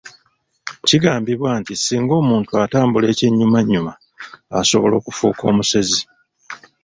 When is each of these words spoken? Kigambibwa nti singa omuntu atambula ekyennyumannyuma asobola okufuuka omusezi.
Kigambibwa 0.87 1.49
nti 1.59 1.73
singa 1.75 2.13
omuntu 2.21 2.51
atambula 2.63 3.05
ekyennyumannyuma 3.13 3.93
asobola 4.59 4.93
okufuuka 4.97 5.43
omusezi. 5.51 6.01